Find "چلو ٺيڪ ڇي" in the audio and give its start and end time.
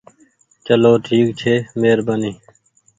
0.65-1.53